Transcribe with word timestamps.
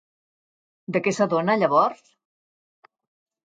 De 0.95 1.03
què 1.07 1.13
s'adona 1.19 1.59
llavors? 1.61 2.05